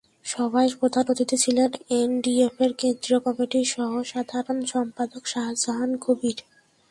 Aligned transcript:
সভায় 0.25 0.69
প্রধান 0.79 1.05
অতিথি 1.13 1.37
ছিলেন 1.43 1.69
এনডিএফের 1.99 2.71
কেন্দ্রীয় 2.81 3.19
কমিটির 3.25 3.67
সহসাধারণ 3.67 4.57
সম্পাদক 4.73 5.23
শাহজাহান 5.33 5.91
কবির। 6.05 6.37